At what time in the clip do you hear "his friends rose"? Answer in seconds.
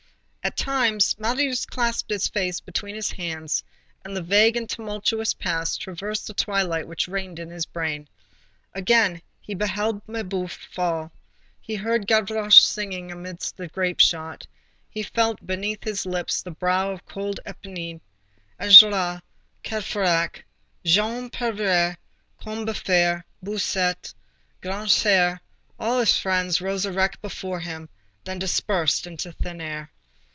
25.99-26.87